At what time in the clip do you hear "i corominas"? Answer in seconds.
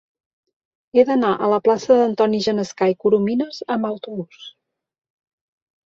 2.95-3.63